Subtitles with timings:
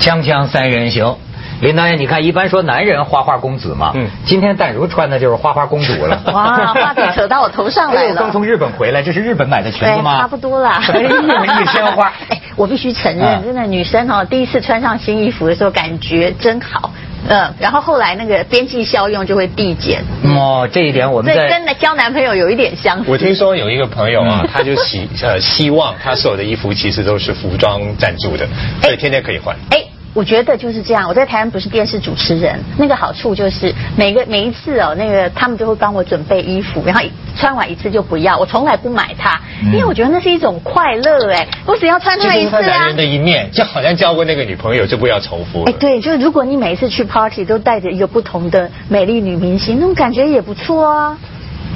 [0.00, 1.16] 锵锵三人行，
[1.60, 6.22] 林导演，你看，一般说男人花花公子嘛，嗯，今天淡如穿的就是花花公主了。
[6.32, 8.14] 哇，话题扯到我头上来了。
[8.14, 10.20] 刚从日本回来，这是日本买的裙子吗？
[10.20, 10.80] 差不多啦。
[10.80, 12.12] 一身花。
[12.30, 16.92] 哎，我必须承认，真的女生哦，第一次穿上新衣服的时候，感觉真好。
[17.28, 20.00] 嗯，然后后来那个边际效用就会递减。
[20.22, 23.04] 哦，这一点我们在跟交男朋友有一点相似。
[23.08, 28.46] 我听说有一个朋友啊，他就希呃希望他所有的衣服其实都是服装赞助的，
[28.80, 29.56] 所以天天可以换。
[29.70, 29.87] 哎。
[30.18, 31.08] 我觉得就是这样。
[31.08, 37.00] 我在台湾不是电视主持人，那个好处就是每个每一次哦，那个他们都会帮我准备衣服，然后
[37.36, 39.40] 穿完一次就不要，我从来不买它，
[39.72, 42.60] 因为我觉得那是一种快乐哎，我只要穿它一次啊。
[42.62, 45.62] 男人的一面，就好像交过那个女朋友就不要重复。
[45.66, 51.16] 哎，对，就是如果你每一次去 party 都带着一个不同的美丽女明星，那种感觉也不错啊。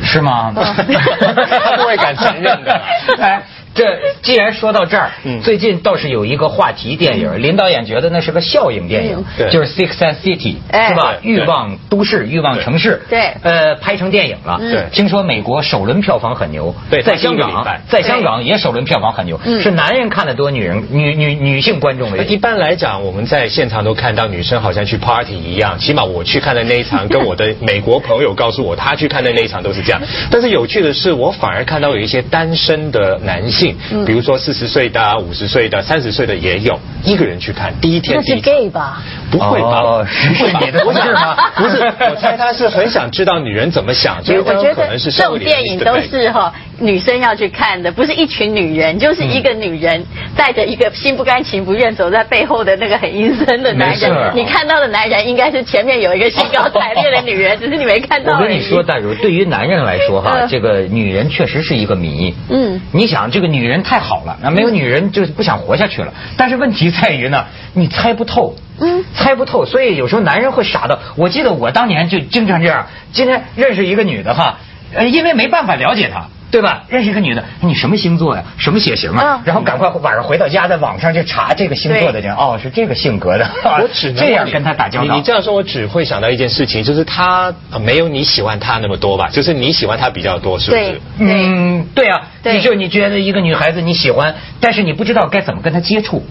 [0.03, 0.53] 是吗？
[0.57, 2.73] 他不会敢承认的。
[3.23, 3.41] 哎。
[3.75, 5.11] 这既然说到这儿，
[5.43, 10.57] 最近倒是有一个话题电影，林导演觉得那是个效应电影，就是《Six and City》，
[10.89, 11.15] 是吧？
[11.23, 13.03] 欲望都市，欲望城市。
[13.09, 13.33] 对。
[13.43, 14.59] 呃，拍成电影了。
[14.61, 14.85] 对。
[14.93, 16.75] 听说美国首轮票房很牛。
[16.91, 17.03] 对。
[17.03, 19.41] 在香港，在香港也首轮票房很牛。
[19.61, 30.03] 是男人看的多，女人女女女性观众为一般来讲，我们在现场都看到女生好像去 party 一样，起码我去看的那一场，跟我的美国朋友告诉我，他去看的那一场都是这样。
[30.31, 33.62] 但是有趣的是，我反而看到有一些单身的男性。
[34.07, 38.17] 比如说四十岁的、五十岁的、三十岁的也有，一个人去看第一天。
[38.17, 39.03] 那是 gay 吧？
[39.31, 40.05] 不会吧？
[40.07, 41.37] 是你的不是吗？
[41.57, 44.53] 不是，我猜他是很想知道女人怎么想，所以可
[44.87, 50.05] 能是这种电影都是哈女生要去看的，不是一群女人，就是一个女人
[50.37, 54.33] 带着一个心不甘情不愿走在背后的那个很阴森的男人。
[54.35, 58.33] 你看到的男人应该是前面有一个兴高采烈的女人，只是你没看到。
[58.33, 62.35] 我跟你说，大如，对于男人来说哈，这个女人确实是一个谜。
[62.49, 63.83] 嗯，你想这个女人。
[63.83, 66.15] 太好了，那没有女人就是不想活下去了。
[66.37, 70.99] 但是问题在于呢，你猜不透，嗯，猜不透，所以有时候男人会傻到。
[71.17, 72.87] 我记得我当年就经常这样。
[73.13, 74.59] 今天认识一个女的哈，
[74.95, 76.29] 呃，因为没办法了解她。
[76.53, 76.85] 对吧？
[76.89, 78.45] 认识一个女的，你什么星座呀？
[78.59, 79.41] 什么血型啊？
[79.45, 83.51] 然后赶快晚上回到家，在网上去查这个星座的人，哦，是这个性格的。
[83.65, 85.17] 我只能 这样跟他打交道。
[85.17, 89.29] 你这样说，我只会想到一件事情，就是他没有你喜欢他那么多吧？
[89.33, 91.01] 就是你喜欢他比较多，是不是？
[91.19, 92.29] 嗯，对啊。
[92.45, 96.23] 你就你觉得一个女孩子你喜欢，但是你不知道该怎么跟她接触。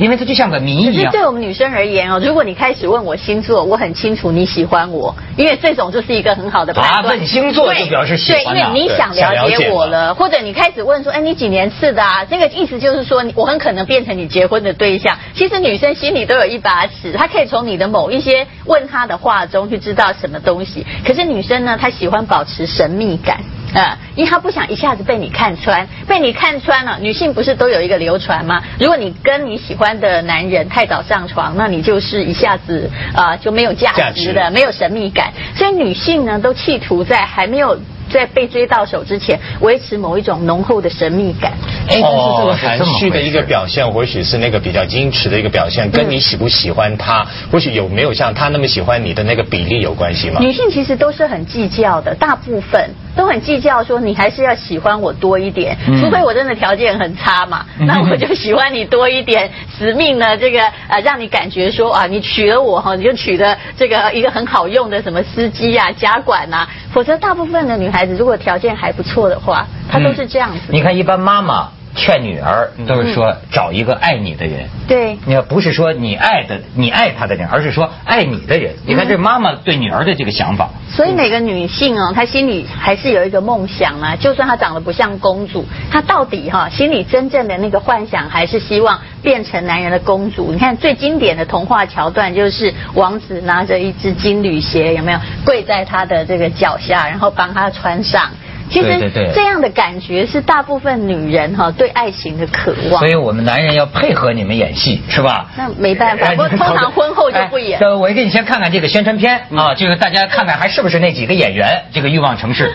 [0.00, 0.94] 因为它就像个谜一样。
[0.94, 7.18] 可是对我们女生而言哦，如果你开始问我星座，我很清楚你喜欢我，因为这种就是一个很好的判断。
[7.18, 8.44] 问星座就表示喜欢。
[8.44, 12.24] 对，因为你想了解我了，或者你开始问说，哎，你几年次的啊？
[12.24, 15.18] 这个意思就是说，我很可能变成你结婚的对象。
[15.34, 20.86] 其实女生心里都有一把尺，她可以从你的某一些问她的话中去知道什么东西。
[21.06, 23.40] 可是女生呢，她喜欢保持神秘感。
[23.74, 26.98] 啊，因为他不想一下子被你看穿，被你看穿了。
[27.00, 28.62] 女性不是都有一个流传吗？
[28.78, 35.32] 如果你跟你喜欢的男人太早上床，那你就是一下子啊就没有价值的，没有神秘感。
[35.54, 37.78] 所以女性呢，都企图在还没有。
[38.10, 41.52] 在被追到手之前，维持某一种浓厚的神秘感。
[41.86, 50.40] 哎，但是这个含蓄的一个表现，或许是那个比较矜持的一个表现，跟你喜不喜欢他，或许有没有像他那么喜欢你的那个比例有关系吗？
[50.40, 68.00] 女性其实都是很计较的，大部分都很计较，说你还是要喜欢我多一点，除非我真的条件很差嘛，那我就喜欢你多一点，使命呢这个呃让你感觉说啊，你娶了我哈，你就娶了这个一个很好用的什么司机啊、家管啊，否则大部分的女孩。
[68.00, 70.60] 子如果条件还不错的话，她都是这样子。
[70.70, 74.68] 你看，一般妈妈劝女儿都是说找一个爱你的人。
[74.86, 78.74] 对，你要不是说你爱的你爱他的人，而是说爱你的人。
[78.86, 80.68] 你看这妈妈对女儿的这个想法。
[80.88, 84.16] 所以每个女性哦，她心里还是有一个梦想啊。
[84.16, 90.52] 就算她长得不像公主，她到底哈心里真正的那个幻想，还是希望变成男人的公主。
[90.52, 98.30] 你看最经典的童话桥段，就是王子拿着一只金缕鞋，有没有跪在他的这个脚下，然后帮他穿上。
[98.70, 103.00] 其实这样的感觉是大部分女人哈对爱情的渴望。
[103.00, 105.50] 所以我们男人要配合你们演戏，是吧？
[105.56, 107.80] 那没办法，不通常婚后就不演。
[107.98, 111.82] 我给你先看看这个宣传片啊，就是大家看看还是不是那几个演员？
[111.92, 112.72] 这个欲望城市。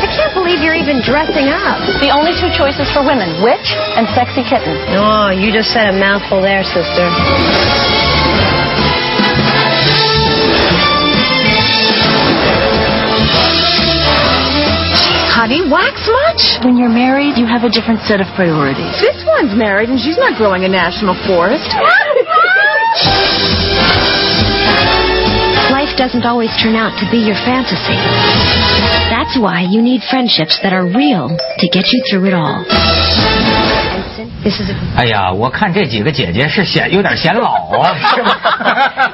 [0.00, 1.78] I can't believe you're even dressing up.
[2.00, 4.74] The only two choices for women: witch and sexy kitten.
[4.96, 7.87] Oh, you just said a mouthful there, sister.
[16.64, 18.90] When you're married, you have a different set of priorities.
[18.98, 21.70] This one's married and she's not growing a national forest.
[25.70, 27.94] Life doesn't always turn out to be your fantasy.
[29.06, 33.77] That's why you need friendships that are real to get you through it all.
[34.96, 38.36] 哎呀，我看这几个姐姐是显有点显老啊， 是吗？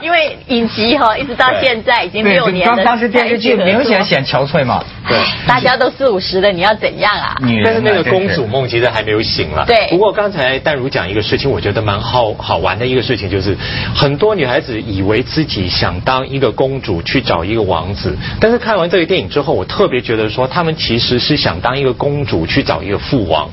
[0.01, 2.85] 因为影集哈，一直到现在已经六年了。
[2.85, 4.83] 当时电视剧明显显憔悴嘛。
[5.06, 7.37] 对，大家都四五十了，你要怎样啊？
[7.65, 9.65] 但是那个公主梦其实还没有醒了。
[9.67, 9.89] 对。
[9.91, 13.57] 不过刚才淡如讲一个事情，我觉得蛮好好玩的一个事情，就是
[13.95, 23.49] 很多女孩子以为自己想当一个公主去找一个王子，但是看完这个电影之后，我特别觉得说，她们其实是想当一个公主去找一个父王。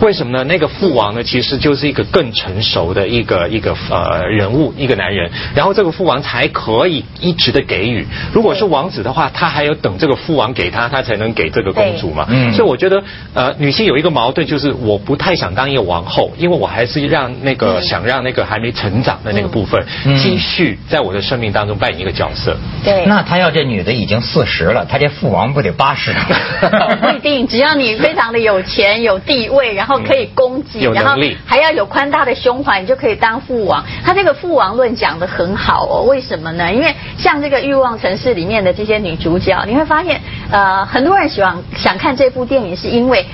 [0.00, 0.44] 为什么呢？
[0.44, 5.30] 那个父王呢，其实就是一个更成熟的一个一个呃人物，一个男人。
[5.54, 8.06] 然后这个父王才可以一直的给予。
[8.32, 10.82] 如果是王子的话，他还要等这个父王给他。
[10.92, 13.02] 他才能给这个公主嘛，嗯所以我觉得
[13.32, 19.82] 呃，女性有一个矛盾，就是我不太想当一个王后，因为我还是让那个想让那个还没成长的那个部分
[20.20, 22.56] 继续在我的生命当中扮演一个角色。
[22.84, 26.12] 对，那他要这女的已经四十了，他这父王不得八十？
[27.00, 33.84] 不一定，只要你非常的有钱有地位，然后可以供给，然后还要有宽大的胸怀，你就可以当父王。
[34.04, 36.72] 他这个父王论讲的很好哦，为什么呢？
[36.72, 40.20] 因为像这个欲望城市里面的这些女主角，你会发现
[40.50, 40.72] 呃。
[40.92, 43.24] 很多人喜欢想看这部电影，是因为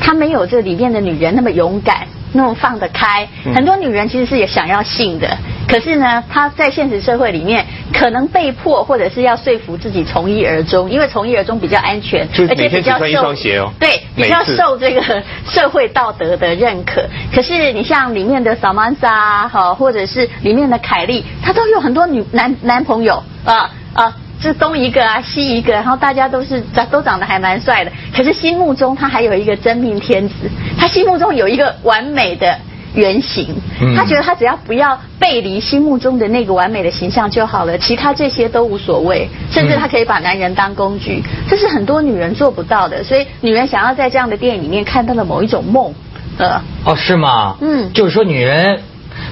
[0.00, 3.28] 他没有这里面的女人那么勇敢，那么放得开。
[3.54, 5.36] 很多女人其实是也想要性的，
[5.68, 13.34] 可是呢，她在现实社会里面可能被迫或者是要说服自己从一而终，因为从一而终比较安全，而且比较受
[13.78, 17.04] 对比较受这个社会道德的认可。
[17.34, 24.16] 可是你像里面的 Samantha 哈，或者是里面的凯莉，她都有很多女男男朋友啊啊。
[24.40, 30.34] 是东一个啊，西一个，然后大家都是长都长得还蛮帅的，可是心目中他还有一个真命天子，
[30.78, 32.58] 他心目中有一个完美的
[32.94, 33.54] 原型，
[33.96, 45.94] 他觉得他只要不要背离心目中的那个完美的形象就好了，其他这些都无所谓，甚至他可以把男人当工具，这是很多女人做不到的，所以女人想要在这样的电影里面看到的某一种梦，
[46.38, 47.56] 呃，哦，是吗？
[47.60, 48.82] 嗯，就是说女人。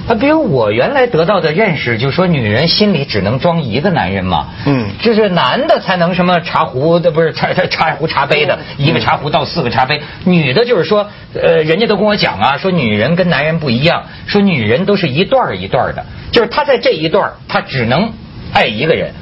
[0.07, 18.11] 啊，比如我原来得到的认识，就是说女人心里只能装一个男人嘛，嗯，就是男的才能什么茶壶的不是茶茶茶壶茶杯的一个茶壶倒四个茶杯，女的就是说，呃，人家都跟我讲啊，说女人跟男人不一样，说女人都是一段一段的，就是她在这一段她只能
[18.53, 19.20] 爱一个人，嗯。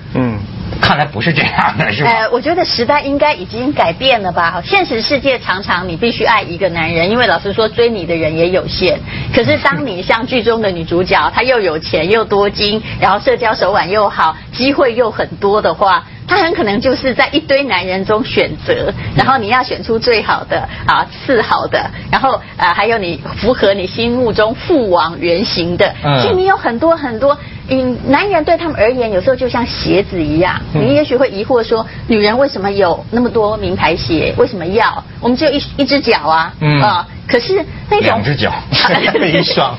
[0.82, 2.10] 看来不是这样的，是吧？
[2.10, 4.62] 呃，我觉得时代应该已经改变了吧。
[4.66, 9.00] 现实世界常常你必须爱一个男人，因为老实说追你的人也有限。
[9.34, 27.38] 可是当你像剧中的女主角，她又有钱又多金，然后社交手腕又好，机会又很多的话，她很可能就是在一堆男人中选择，然后你要选出最好的啊，次好的，然后啊还有你符合你心目中父王原型的，所以你有很多很多。
[27.72, 30.60] 嗯，男人对他们而言，有时候就像鞋子一样。
[30.74, 34.34] 你也许会疑惑说，女人为什么有那么多名牌鞋？
[34.38, 35.04] 为什么要？
[35.20, 37.08] 我们只有一一只脚啊，啊。
[37.28, 39.76] 可是那种两只脚， 一双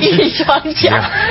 [0.00, 0.90] 一双脚，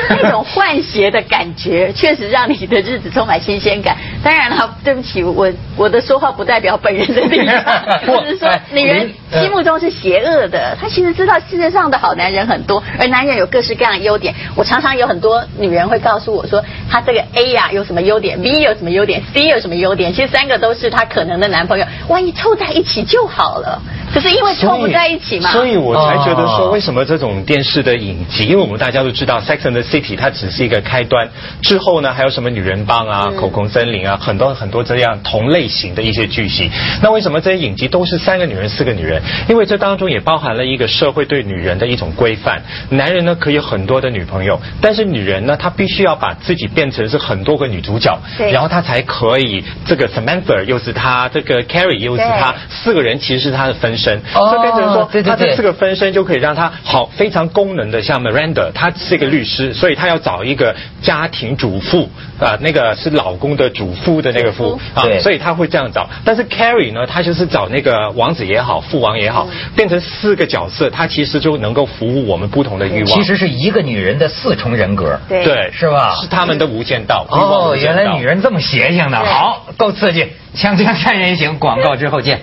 [0.10, 3.96] 那种换鞋的感觉，确实让你的日子充满新鲜感。
[4.24, 7.64] 当然了，对不起，我我的说话不代表本人的立场，
[8.08, 10.78] 我是说女人心目中是邪恶的。
[10.80, 14.34] 她其实知道世界上的好男人很多，而男人有各式各样的优点。
[14.56, 21.86] 我常常有很多女人会告诉我说，他这个 A 呀有什么优点，B 有什么优点，C 有什么优点，其实三个都是她可能的男朋友。
[22.08, 23.82] 万一凑在一起就好了，
[24.14, 25.52] 可是因为凑不在一起嘛。
[25.52, 28.46] 所以我才觉得说，为什么这种电视的影集？
[28.46, 31.30] 因为我们大家都知道《Sex and the City》它只是一个开端，
[31.62, 36.72] 之后呢还有什么女人帮啊、口红森林啊，很多很多这样同类型的一些剧集。
[37.04, 39.22] 那为什么这些影集都是三个女人、四个女人？
[39.48, 42.64] 因为这当中也包含了一个社会对女人的一种规范。
[42.90, 48.20] 男人呢可以有很多的女朋友，但是女人呢她必须要把自己变成是很多个女主角，
[48.52, 49.64] 然后她才可以。
[49.86, 55.92] 这个 Samantha 又是她，这个 Carrie 又是她，四个人其实是她的分身，就变成说她这四个分。
[55.92, 66.10] 本身就可以让他好非常功能的，像 Miranda，她是一个律师，所以她要找一个家庭主妇啊，那个是老公的主妇的那个妇啊，所以他会这样找。
[66.26, 73.06] 但是 Carrie 呢，他就是找那个王子也好，父王也好，变成四个角色，他其实就能够服务我们不同的欲望。
[73.06, 76.16] 其实是一个女人的四重人格，对，是吧？
[76.22, 77.26] 是他们的无间道。
[77.30, 80.28] 哦，原来女人这么邪性的，好，够刺激！
[80.56, 82.42] 锵锵三人行，广告之后见。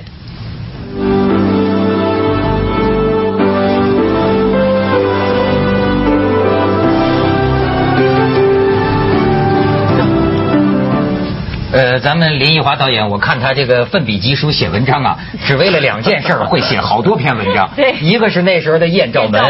[11.99, 17.71] 呃，咱们林奕华导演，我看他这个奋笔疾书写文章啊， 只为了两件事会写好多篇文章。
[17.75, 19.43] 对，一个是那时候的艳照门，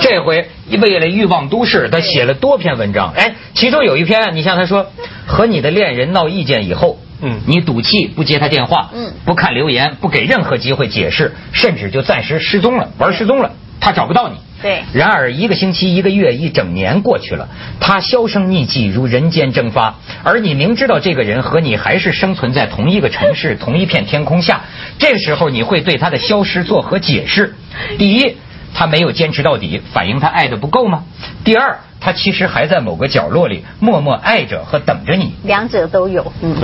[0.00, 3.12] 这回为了欲望都市，他写了多篇文章。
[3.16, 4.86] 哎，其中有一篇，你像他说，
[5.26, 13.50] 和你的恋人闹意见以后，嗯，你赌气不接他电话，嗯，不看留言，不给任何机会解释，甚至就暂时失踪了，玩失踪了，
[13.88, 14.36] 他找不到你。
[14.60, 14.82] 对。
[14.92, 17.48] 然而一个星期、一个月、一整年过去了，
[17.80, 19.94] 他销声匿迹，如人间蒸发。
[20.22, 24.60] 而你明知道这个人和你还是生存在同一个城市、 同一片天空下，
[24.98, 27.54] 这时候你会对他的消失作何解释？
[27.96, 28.36] 第一，
[28.74, 31.04] 他没有坚持到底，反映他爱的不够吗？
[31.44, 35.34] 第二，他其实还在某个角落里默默爱着和等着你。
[35.44, 36.32] 两者都有。
[36.42, 36.56] 嗯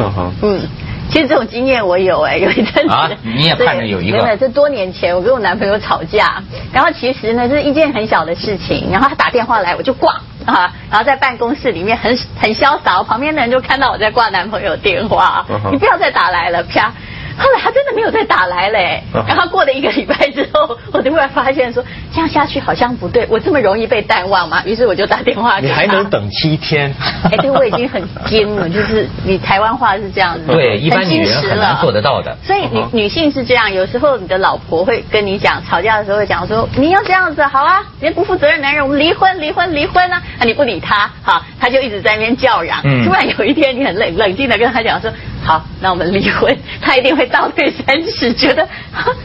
[0.43, 0.69] 嗯。
[1.11, 4.17] 其实这种经验我有哎，有一阵子啊， 你也盼着有一个。
[4.19, 10.15] 真的，这多年前我跟我男朋友吵架，然后其实呢是一件很小的事情，然后他打电话来我就挂
[10.47, 16.93] 啊，然后在办公室里面很很潇洒，旁边的人就看到我在挂男朋友电话，你不要再打来了，啪。
[17.37, 24.63] 后来他真的没有再打来嘞，然后过了一个礼拜之后，我突然发现说这样下去好像不对，我这么容易被淡忘吗？
[24.65, 25.75] 于是我就打电话给他。
[25.75, 26.95] 你还能等七天？
[27.25, 32.37] 哎，对，我已经很惊了，就是你台湾话是这样子，对，一般女人很难做得到的。
[32.43, 40.23] 所以女女性是这样，有时候你的老婆会跟你讲，吵架的时候会讲说你要这样子，好啊，你不负责任男人，我们离婚，离婚，离婚啊！
[40.39, 42.81] 啊，你不理他，好，他就一直在那边叫嚷。
[43.05, 45.11] 突然有一天，你很冷冷静的跟他讲说。
[45.45, 48.67] 好，那我们离婚， 他一定会倒退三尺，觉得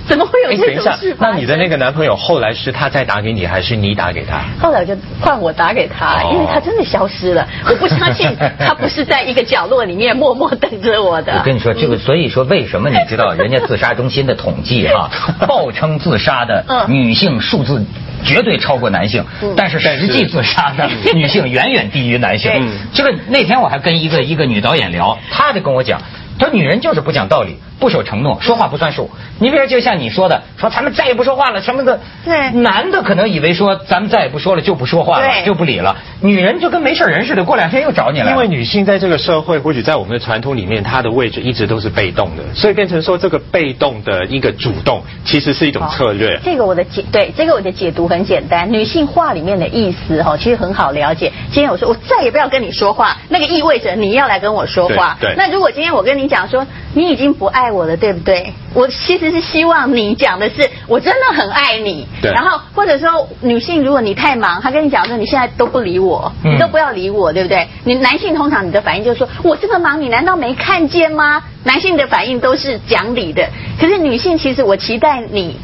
[0.05, 1.15] 怎么会有这种事？
[1.17, 4.41] 那你的那个男朋友后来是他再打给你，还是你打给他？
[4.61, 7.47] 后来我就换我打给他，因为他真的消失了。
[7.65, 11.33] 我不相信 他不是在一个角落里面默默等着我的。
[11.37, 15.09] 我跟你说，这个所以说为什么你知道人家自杀中心的统计哈，
[15.47, 17.85] 报称自杀的女性数字
[18.23, 19.23] 绝对超过男性，
[19.55, 22.51] 但是实际自杀的女性远远低于男性。
[22.93, 26.01] 这个那天我还跟一个一个女导演聊，她就跟我讲。
[26.39, 29.09] 他说：“女人就是不讲道理。”不守承诺，说话不算数。
[29.39, 31.97] 你比如就像你说的，说咱们再也不说话了，什么的。
[32.25, 32.51] 对。
[32.51, 35.95] 男的可能以为说咱们再也不说了就不说话了，就不理了。
[36.19, 38.31] 女人就跟没事人似的，过两天又找你了。
[38.31, 46.37] 因为女性在这个社会，或许在我们的传统里面，她的位置一直都是被动的，所以变成说这个被动的一个主动，其实是一种策略。
[46.43, 51.31] 这个我的解对这个我的解读很简单，女性话里面的意思哈，其实很好了解。
[51.49, 55.17] 今天我说我再也不要跟你说话，那个意味着你要来跟我说话。
[55.21, 55.33] 对。
[55.37, 58.53] 那如果今天我跟你讲说你已经不爱我了，对不对？
[58.73, 67.67] 我其实是希望你讲的是我真的很爱你，对然后或者说女性，如果你太忙，她跟你讲说你现在都不理我，你都不要理我，对不对？
[67.83, 71.43] 你男性通常你的反应就是说我这么忙，你难道没看见吗？
[71.63, 73.49] 男性的反应都是讲理的，
[73.81, 75.57] 可是女性其实我期待你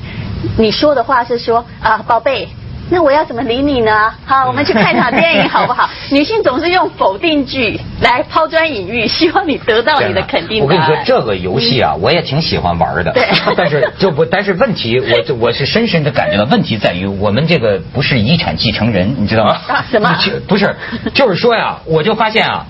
[0.58, 2.50] 你说的话是说啊，宝贝。
[2.90, 4.12] 那我要怎么理你呢？
[4.26, 5.90] 好，我们去看场电影好不好？
[6.12, 10.62] 女性总是用否定句来抛砖引玉，希望你得到你的肯定。
[10.62, 13.12] 我跟你说，这个游戏啊，我也挺喜欢玩的。
[13.12, 13.26] 对。
[13.58, 19.58] 但是就不，但是问题，我我是深深的感觉到，问题在于我们这个不是遗产继承人，你知道吗？
[19.90, 20.16] 什么？
[20.48, 20.76] 不是，
[21.14, 22.66] 就是说呀，我就发现啊。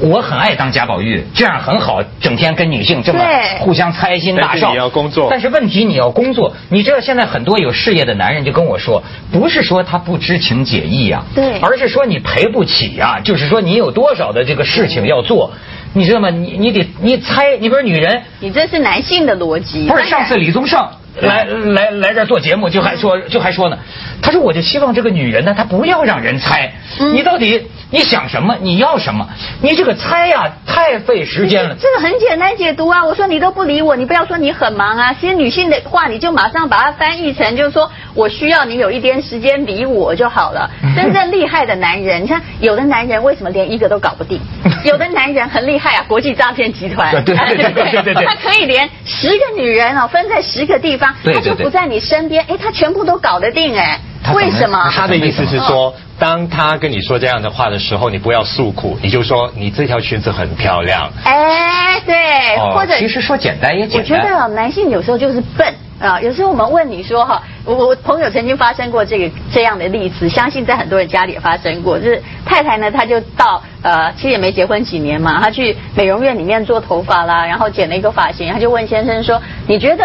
[0.00, 3.20] 我很爱当贾宝玉，这样很好，整天跟女性这么
[3.58, 4.70] 互相猜心大少。
[4.70, 15.52] 你要工作，但是问题你要工作，你知道现在很多有事业的男人就跟我说，不是说他不知情解意呀，对，而是说你赔不起呀，就是说你有多少的这个事情要做，
[15.92, 16.30] 你知道吗？
[16.30, 19.86] 你你得你猜，你比如女人，你这是男性的逻辑。
[19.86, 20.88] 不是上次李宗盛。
[21.20, 23.76] 来来来这做节目，就还说就还说呢，
[24.22, 26.72] 他说我就希望这个女人呢，她不要让人猜，
[27.12, 29.28] 你到底你想什么，你要什么，
[29.60, 31.74] 你这个猜呀太费时间了。
[31.80, 40.70] 这个很简单解读啊，我说你都不理我，你不要说你很忙啊，其实女性的话你就马上把它翻译成就是说我需要你有一点时间理我就好了。
[40.94, 44.40] 真正厉害的男人，你看有的男人为什么连一个都搞不定？
[44.84, 51.14] 有的男人很厉害啊，国际诈骗集团，对对对对对对， 他可以连十个女人哦分在十个地方。
[51.24, 53.98] 他就不在你身边，哎，他全部都搞得定，哎，
[54.34, 54.90] 为什么？
[54.94, 61.10] 他的意思是说，当他跟你说这样的话的时候，你不要诉苦，你就说你这条裙子很漂亮。
[61.24, 64.20] 哎，对，或者其实说简单也简单。
[64.20, 80.04] 我觉得男性有时候就是笨啊，有时候我们问你说哈，我我朋友曾经发生过这个这样的例子，相信在很多人家里也发生过，就是太太呢，她就到呃，其实也没结婚几年嘛，她去美容院里面做头发啦，然后剪了一个发型，她就问先生说，你觉得？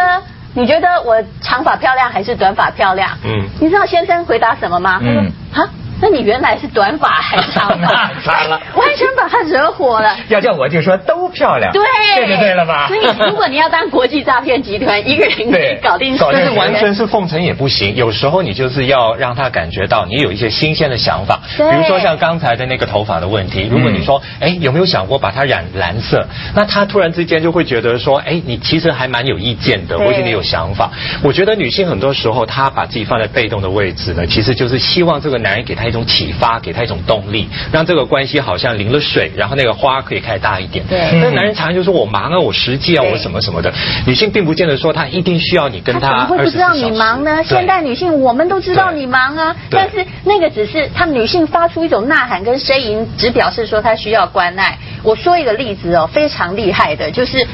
[0.56, 3.12] 你觉得我长发漂亮还是短发漂亮？
[3.24, 5.00] 嗯，你知道先生回答什么吗？
[5.04, 5.70] 嗯，啊。
[6.02, 8.12] 那你原来是短发还是长 发？
[8.24, 10.16] 惨了，完全把他惹火了。
[10.28, 11.72] 要叫我就说都漂亮。
[11.72, 11.84] 对，
[12.16, 12.88] 这就对了吧？
[12.88, 16.18] 所以如果你要当国际诈骗集团，一个人 可以搞定。
[16.20, 21.40] 但是完全是奉承也不行，有时候你就是要让他感觉到你有一些新鲜的想法。
[21.58, 26.28] 比如说像刚才的那个头发的问题，如果你说，哎，有没有想过把它染蓝色？
[26.54, 30.92] 那他突然之间就会觉得说，哎，你其实还蛮有意见的，或许你有想法。
[31.24, 35.85] 我觉得女性很多时候她把自己放在被动的位置呢，其实就是希望这个男人给她。
[35.86, 40.84] 他一种启发，给他一种动力，让这个关系好像淋了水，然后那个花可以开大一点。
[40.88, 41.00] 对。
[41.22, 43.72] 但男人常常就说我忙啊，我实际啊，我什么什么的。
[44.08, 46.08] 女性并不见得说她一定需要你跟他。
[46.08, 47.44] 怎么会不知道你忙呢？
[47.44, 54.78] 现代女性我们都知道你忙啊，但是那个只是她女性发出一种呐喊跟呻吟，只表示说她需要关爱。
[55.04, 57.46] 我说一个例子哦，非常厉害的，就是。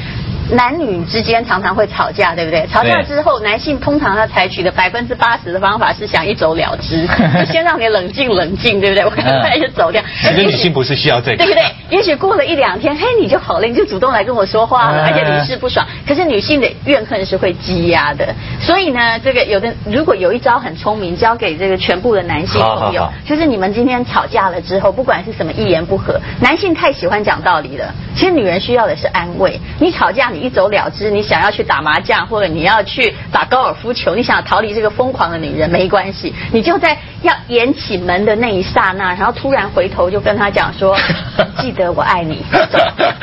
[0.52, 2.66] 男女之间常常会吵架，对不对？
[2.70, 7.06] 吵架之后，男性通常他采取的百分之八十的方法是想一走了之，
[7.50, 9.04] 先让你冷静冷静，对不对？
[9.04, 10.02] 我赶快就走掉。
[10.20, 11.62] 其实女性不是需要这个，对不对？
[11.88, 15.86] 也许过了一两天，嘿，你就好了，你就主动来跟我说话了，而且屡试不爽。
[16.06, 29.58] 可是女性的怨恨是会积压的，所以呢，这个有的如果有一招很聪明，交给这个全部的男性朋友，就是你们今天吵架了之后，不管是什么一言不合，男性太喜欢讲道理了，其实女人需要的是安慰。
[29.78, 30.41] 你吵架，你。
[30.42, 40.96] 一走了之，你想要去打麻将，或者你要去打高尔夫球，你想逃离这个疯狂的女人，没关系，你就在要掩起门的那一刹那，然后突然回头就跟他讲说
[41.58, 42.44] ：“记得我爱你。”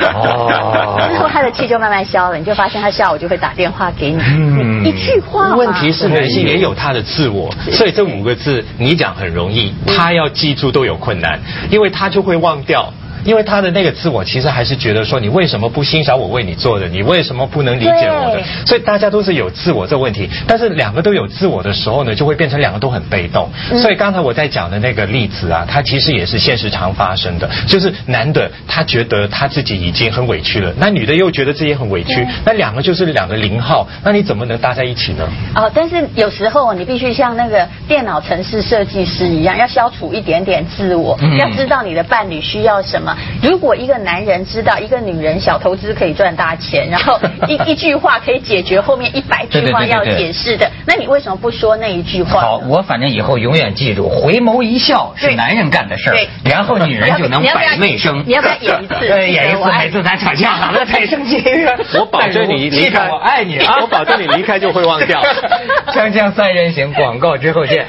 [0.00, 5.54] 哦，之后他的气就慢慢消了，你就发现他下午就会打电话给你，一句话。
[5.54, 11.38] 问题是男性也有他的自我，所以这五个字你讲很容易，他要记住都有困难，
[11.70, 12.92] 因为他就会忘掉。
[13.24, 18.42] 因为他的那个自我其实还是觉得说你为什么不欣赏我为你做的，你为什么不能理解我的？
[18.66, 23.50] 所以大家都是有自我这问题，但是两个都有自我的时候呢，就会变成两个都很被动。
[23.80, 35.28] 所以刚才我在讲的那个例子啊，它其实也是现实常发生的，就是男的他觉得他自己已经很委屈了，那女的又觉得自己很委屈，那两个就是两个零号，那你怎么能搭在一起呢？
[35.54, 43.09] 哦，但是有时候你必须像那个电脑城市设计师一样，要消除一点点自我，要知道你的伴侣需要什么。
[43.42, 52.40] 如果一个男人知道一个女人小投资可以赚大钱，然后 一一句话可以解决后面一百句话要解释的，那你为什么不说那一句话？
[52.40, 58.24] 好，我反正以后永远记住，回眸一笑是男人干的事儿，然后女人就能百媚生。
[58.26, 59.06] 你要不要演一次？
[59.30, 61.42] 演一次，每次咱吵架，好了，太生气。
[61.98, 63.78] 我保证你离开，我爱你啊！
[63.80, 65.20] 我保证你离开就会忘掉。
[65.88, 67.86] 锵锵三人行，广告之后见。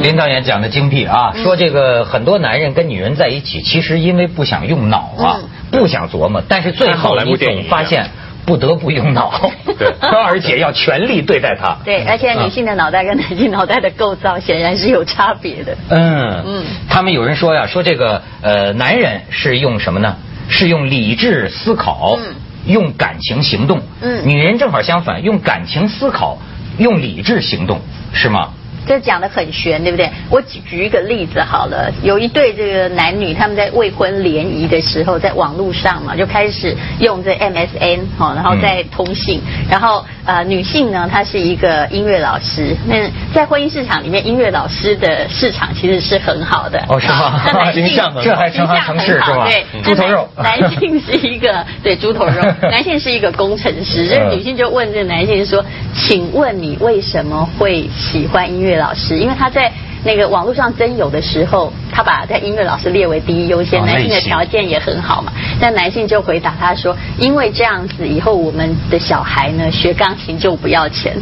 [0.00, 8.08] 林导演讲的精辟啊，说这个很多男人跟女人在一起，其实因为不想用脑啊，不想琢磨，但是最后你总发现
[8.46, 11.76] 不得不用脑，对， 而且要全力对待他。
[11.84, 15.76] 对，而且女性的脑袋跟男性脑袋的构造显然是有差别的。
[15.90, 20.16] 嗯嗯，他们有人说呀，说这个呃，男人是用什么呢？
[20.48, 22.18] 是用理智思考，
[22.66, 23.82] 用感情行动。
[24.00, 26.38] 嗯，女人正好相反，用感情思考，
[26.78, 27.80] 用理智行动，
[28.14, 28.48] 是吗？
[28.88, 30.10] 这讲的很玄，对不对？
[30.30, 39.42] 我举举一个例子好了，有一对这个男女，他们在未婚联谊的时候，在网络上嘛，就开始用这 MSN 哈，然后再通信。
[39.70, 42.96] 然后呃，女性呢，她是一个音乐老师，那
[43.34, 46.82] 在婚姻市场里面，音乐老师的市场其实是很好的。
[46.88, 47.42] 哦，是吗？
[47.52, 47.84] 男性
[48.22, 49.44] 这还成行成市是吧？
[49.44, 50.26] 对，猪头肉。
[50.36, 54.08] 男性是一个 对猪头肉，男性是一个工程师。
[54.08, 55.62] 这女性就问这个男性说
[55.94, 59.70] ：“请问你为什么会喜欢音乐？”老师，因为他在
[60.04, 65.32] 那个网络上征友的时候，他把在音乐老师列为第一优先，男性的条件也很好嘛。
[65.60, 71.16] 但男性就回答他说：“因为这样子，以后我们的小孩呢学钢琴就不要钱。”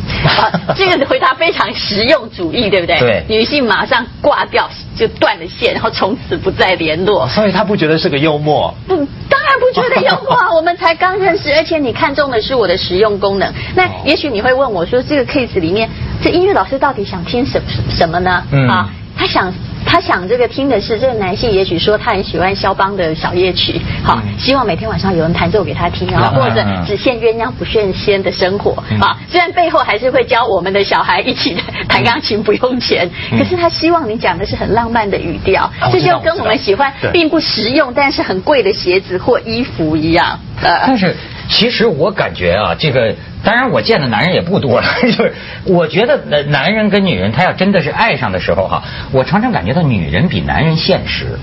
[0.77, 2.99] 这个回答非常实用主义，对不对？
[2.99, 3.25] 对。
[3.29, 7.29] 女性马上挂掉，就断了线，然后从此不再联络。
[7.29, 8.75] 所以他不觉得是个幽默。
[8.87, 8.94] 不，
[9.29, 10.37] 当然不觉得幽默。
[10.57, 13.53] 我们才刚认识，而且你看中的是我的实用功能。
[13.75, 15.88] 那也许你会问我说：“这个 case 里面。”
[16.22, 18.42] 这音乐老师到底想听什什么呢？
[18.68, 19.52] 啊，他想
[19.87, 29.16] 他想这个听的是这个男性，也许说他很喜欢肖邦的小夜曲，好，希望每天晚上有人弹奏给他听，然后或者只羡鸳鸯不羡仙的生活啊。
[29.31, 31.57] 虽然背后还是会教我们的小孩一起
[31.88, 40.38] 弹钢琴不用钱，可是他希望你讲的是很浪漫的语调，这就跟我们喜欢并不实用但是很贵的鞋子或衣服一样。
[40.62, 41.16] 呃，但是。
[41.48, 48.82] 其实我感觉啊，这个当然我见的男人也不多了， 就是我觉得男男人跟女人，他要真的是爱上的时候哈，
[49.12, 51.38] 我常常感觉到女人比男人现实，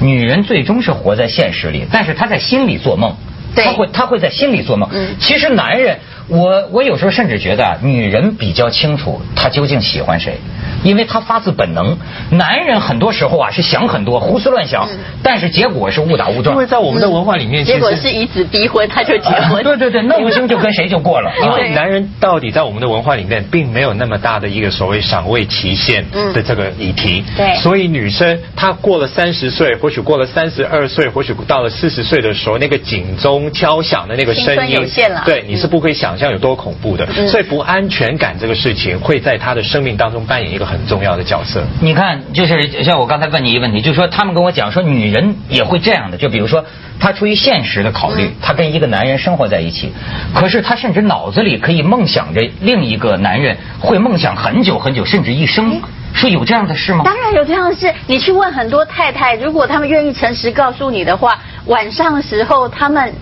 [0.00, 3.14] 女人最终是活在现实里，但是她在心里做梦。
[3.56, 4.88] 她会她会在心里做梦。
[5.18, 5.98] 其实男人。
[6.28, 10.38] 我我有时候甚至觉得，女人比较清楚她究竟喜欢谁，
[10.84, 11.96] 因为她发自本能。
[12.30, 14.86] 男人很多时候啊是想很多，胡思乱想，
[15.22, 16.54] 但是结果是误打误撞。
[16.54, 19.64] 因为在我们的文化里面，结果是以子逼婚，他就结婚。
[19.64, 21.32] 对对对， 弄不清就跟谁就过了。
[21.42, 27.24] 因为男人到底在我们的文化里面，并没有那么大的一个所谓赏味期限的这个议题。
[27.38, 27.54] 对。
[27.56, 35.22] 所以女生她过了三十岁，或许过了三十二岁，或许到了四十岁的时候，那个警钟敲响的那个声音，有限了。
[35.24, 36.17] 对，你是不会想。
[36.18, 41.62] 像有多恐怖的，所以不安全感这个事情会在他的生命当中扮演一个很重要的角色。
[41.80, 46.64] 你看，就是像我刚才问你一个问题，就是说他们跟我讲说，女人也会这样的，就比如说，
[46.98, 49.92] 她出于现实的考虑，她跟一个男人生活在一起，
[50.34, 55.80] 可是她甚至脑子里可以梦想着另一个男人，会梦想很久很久，甚至一生，
[56.14, 57.02] 说有这样的事吗？
[57.04, 57.94] 当然有这样的事。
[58.06, 63.14] 你去问很多太太，如果他们愿意诚实告诉你的话，晚上的时候他们。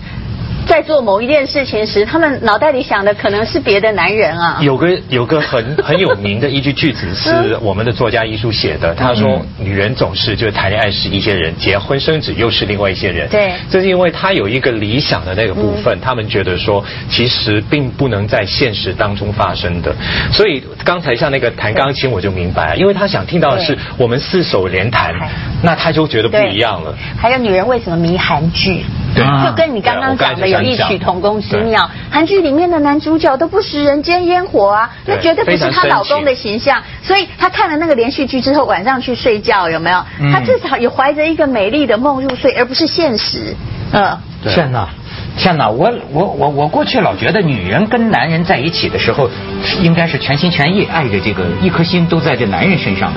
[0.66, 4.58] 在做某一件事情时，他们脑袋里想的可能是别的男人啊。
[4.60, 19.94] 有个有个很很有名的一句句子是我们的作家艺术写的，他说：“女人总是就是谈恋爱是一些人，结婚生子又是另外一些人。”对，这是因为他有一个理想的那个部分，他们觉得说其实并不能在现实当中发生的。
[20.32, 25.14] 所以刚才像那个弹钢琴，我就明白，因为他想听到的是我们四手联弹，
[25.62, 26.92] 那他就觉得不一样了。
[27.16, 28.84] 还有女人为什么迷韩剧？
[29.14, 31.88] 对，就跟你刚刚讲的有异曲同工之妙。
[32.10, 36.82] 韩剧里面的男主角都不食人间烟火啊，那绝对不是她老公的形象。
[37.02, 40.02] 所以她看了那个连续剧之后，晚上去睡觉有没有？
[40.32, 43.54] 她至少也怀着一个美丽的梦入睡，而不是现实。
[43.92, 44.88] 嗯，天哪，
[45.38, 45.70] 天哪！
[45.70, 49.30] 我我我我过去老觉得女人跟男人在一起的时候，
[49.80, 53.12] 应该是全心全意爱着这个，一颗心都在这男人身上。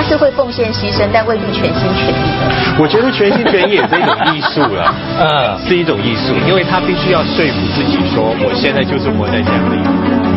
[0.00, 2.48] 他是会奉献牺牲，但未必全心全意的。
[2.78, 10.29] 我觉得全心全意也是一种艺术了， 嗯，是一种艺术，因为他必须要说服自己说，我现在就是活在这样的一个。